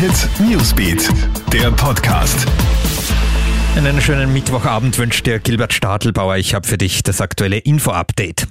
Hit 0.00 0.30
Newsbeat, 0.40 1.10
der 1.52 1.70
Podcast. 1.72 2.46
Einen 3.76 4.00
schönen 4.00 4.32
Mittwochabend 4.32 4.96
wünscht 4.96 5.26
dir 5.26 5.40
Gilbert 5.40 5.74
Stadelbauer. 5.74 6.38
Ich 6.38 6.54
habe 6.54 6.66
für 6.66 6.78
dich 6.78 7.02
das 7.02 7.20
aktuelle 7.20 7.58
Info-Update. 7.58 8.46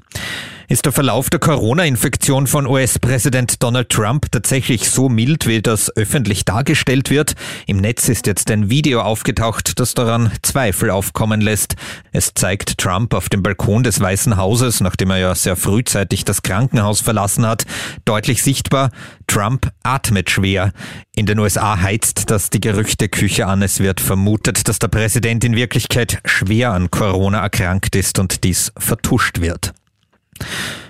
Ist 0.72 0.86
der 0.86 0.92
Verlauf 0.92 1.32
der 1.32 1.40
Corona-Infektion 1.40 2.46
von 2.46 2.68
US-Präsident 2.68 3.64
Donald 3.64 3.90
Trump 3.90 4.32
tatsächlich 4.32 4.92
so 4.92 5.10
mild, 5.10 5.48
wie 5.48 5.64
das 5.64 5.92
öffentlich 5.98 6.46
dargestellt 6.46 7.10
wird? 7.10 7.34
Im 7.66 7.78
Netz 7.78 8.08
ist 8.08 8.28
jetzt 8.28 8.52
ein 8.52 8.70
Video 8.70 9.02
aufgetaucht, 9.02 9.80
das 9.80 9.96
daran 9.96 10.32
Zweifel 10.44 10.92
aufkommen 10.92 11.42
lässt. 11.42 11.76
Es 12.12 12.36
zeigt 12.36 12.78
Trump 12.78 13.16
auf 13.16 13.30
dem 13.30 13.42
Balkon 13.42 13.82
des 13.82 14.00
Weißen 14.00 14.38
Hauses, 14.38 14.80
nachdem 14.80 15.10
er 15.10 15.18
ja 15.18 15.34
sehr 15.34 15.56
frühzeitig 15.56 16.24
das 16.24 16.44
Krankenhaus 16.44 17.02
verlassen 17.02 17.48
hat, 17.48 17.66
deutlich 18.06 18.44
sichtbar, 18.44 18.92
Trump 19.26 19.72
atmet 19.82 20.30
schwer. 20.30 20.72
In 21.16 21.26
den 21.26 21.40
USA 21.40 21.82
heizt 21.82 22.30
das 22.30 22.52
die 22.52 22.62
Gerüchteküche 22.62 23.48
an. 23.48 23.64
Es 23.64 23.80
wird 23.80 24.02
vermutet, 24.02 24.68
dass 24.68 24.78
der 24.78 24.90
Präsident 24.90 25.44
in 25.44 25.56
Wirklichkeit 25.56 26.20
schwer 26.26 26.74
an 26.74 26.92
Corona 26.92 27.40
erkrankt 27.40 27.96
ist 27.96 28.20
und 28.20 28.44
dies 28.44 28.72
vertuscht 28.78 29.42
wird. 29.42 29.74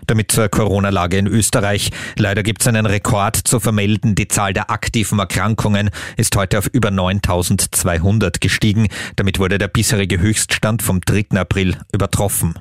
Damit 0.10 0.32
zur 0.32 0.50
Corona-Lage 0.50 1.20
in 1.20 1.28
Österreich. 1.28 1.92
Leider 2.18 2.42
gibt 2.42 2.62
es 2.62 2.68
einen 2.68 2.88
Rekord 2.88 3.36
zu 3.36 3.60
vermelden. 3.60 4.16
Die 4.16 4.28
Zahl 4.28 4.54
der 4.54 4.72
aktiven 4.72 5.20
Erkrankungen 5.20 5.92
ist 6.18 6.36
heute 6.36 6.58
auf 6.58 6.66
über 6.66 6.90
9200 6.90 8.42
gestiegen. 8.42 8.88
Damit 9.18 9.38
wurde 9.38 9.60
der 9.60 9.68
bisherige 9.68 10.20
Höchststand 10.20 10.82
vom 10.82 11.00
3. 11.02 11.38
April 11.40 11.78
übertroffen. 11.94 12.56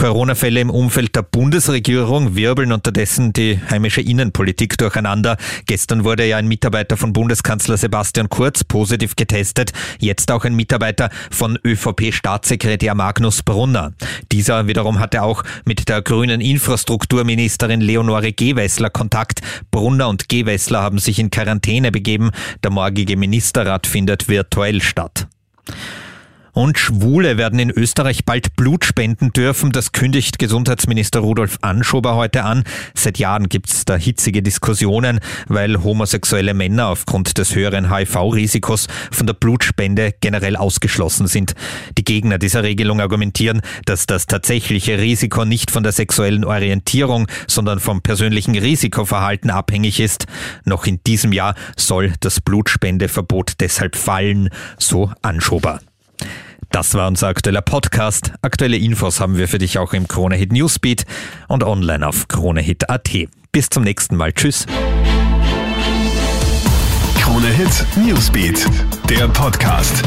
Corona-Fälle 0.00 0.60
im 0.60 0.70
Umfeld 0.70 1.14
der 1.14 1.20
Bundesregierung 1.20 2.34
wirbeln 2.34 2.72
unterdessen 2.72 3.34
die 3.34 3.60
heimische 3.68 4.00
Innenpolitik 4.00 4.78
durcheinander. 4.78 5.36
Gestern 5.66 6.04
wurde 6.04 6.24
ja 6.24 6.38
ein 6.38 6.48
Mitarbeiter 6.48 6.96
von 6.96 7.12
Bundeskanzler 7.12 7.76
Sebastian 7.76 8.30
Kurz 8.30 8.64
positiv 8.64 9.14
getestet, 9.14 9.72
jetzt 9.98 10.32
auch 10.32 10.46
ein 10.46 10.54
Mitarbeiter 10.54 11.10
von 11.30 11.58
ÖVP-Staatssekretär 11.62 12.94
Magnus 12.94 13.42
Brunner. 13.42 13.92
Dieser 14.32 14.66
wiederum 14.66 15.00
hatte 15.00 15.22
auch 15.22 15.42
mit 15.66 15.90
der 15.90 16.00
grünen 16.00 16.40
Infrastrukturministerin 16.40 17.82
Leonore 17.82 18.32
Gewessler 18.32 18.88
Kontakt. 18.88 19.42
Brunner 19.70 20.08
und 20.08 20.30
Gewessler 20.30 20.80
haben 20.80 20.96
sich 20.98 21.18
in 21.18 21.30
Quarantäne 21.30 21.92
begeben. 21.92 22.30
Der 22.64 22.70
morgige 22.70 23.18
Ministerrat 23.18 23.86
findet 23.86 24.30
virtuell 24.30 24.80
statt. 24.80 25.28
Und 26.60 26.78
Schwule 26.78 27.38
werden 27.38 27.58
in 27.58 27.70
Österreich 27.70 28.26
bald 28.26 28.54
Blut 28.54 28.84
spenden 28.84 29.32
dürfen. 29.32 29.72
Das 29.72 29.92
kündigt 29.92 30.38
Gesundheitsminister 30.38 31.20
Rudolf 31.20 31.56
Anschober 31.62 32.16
heute 32.16 32.44
an. 32.44 32.64
Seit 32.92 33.16
Jahren 33.16 33.48
gibt 33.48 33.70
es 33.70 33.86
da 33.86 33.96
hitzige 33.96 34.42
Diskussionen, 34.42 35.20
weil 35.48 35.82
homosexuelle 35.82 36.52
Männer 36.52 36.88
aufgrund 36.88 37.38
des 37.38 37.54
höheren 37.54 37.90
HIV-Risikos 37.90 38.88
von 39.10 39.26
der 39.26 39.32
Blutspende 39.32 40.12
generell 40.20 40.54
ausgeschlossen 40.54 41.28
sind. 41.28 41.54
Die 41.96 42.04
Gegner 42.04 42.36
dieser 42.36 42.62
Regelung 42.62 43.00
argumentieren, 43.00 43.62
dass 43.86 44.04
das 44.04 44.26
tatsächliche 44.26 44.98
Risiko 44.98 45.46
nicht 45.46 45.70
von 45.70 45.82
der 45.82 45.92
sexuellen 45.92 46.44
Orientierung, 46.44 47.26
sondern 47.46 47.80
vom 47.80 48.02
persönlichen 48.02 48.54
Risikoverhalten 48.54 49.48
abhängig 49.48 49.98
ist. 49.98 50.26
Noch 50.66 50.84
in 50.84 51.02
diesem 51.06 51.32
Jahr 51.32 51.54
soll 51.78 52.12
das 52.20 52.42
Blutspendeverbot 52.42 53.54
deshalb 53.60 53.96
fallen, 53.96 54.50
so 54.76 55.10
Anschober. 55.22 55.80
Das 56.70 56.94
war 56.94 57.08
unser 57.08 57.28
aktueller 57.28 57.62
Podcast. 57.62 58.32
Aktuelle 58.42 58.76
Infos 58.76 59.20
haben 59.20 59.36
wir 59.36 59.48
für 59.48 59.58
dich 59.58 59.78
auch 59.78 59.92
im 59.92 60.06
Kronehit 60.06 60.52
Newsbeat 60.52 61.04
und 61.48 61.64
online 61.64 62.06
auf 62.06 62.28
kronehit.at. 62.28 63.10
Bis 63.50 63.68
zum 63.68 63.82
nächsten 63.82 64.16
Mal. 64.16 64.32
Tschüss. 64.32 64.66
Kronehit 67.20 67.84
Newsbeat, 67.96 68.66
der 69.08 69.26
Podcast. 69.28 70.04